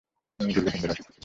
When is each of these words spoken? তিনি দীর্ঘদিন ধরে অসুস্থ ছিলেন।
তিনি 0.39 0.49
দীর্ঘদিন 0.49 0.81
ধরে 0.81 0.93
অসুস্থ 0.93 1.07
ছিলেন। 1.07 1.19